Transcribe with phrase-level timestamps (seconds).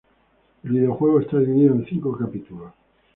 [0.63, 2.73] El videojuego está dividido en cinco capítulos.